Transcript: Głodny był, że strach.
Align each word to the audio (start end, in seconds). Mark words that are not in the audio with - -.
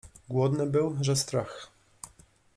Głodny 0.29 0.65
był, 0.67 0.97
że 1.01 1.15
strach. 1.15 1.71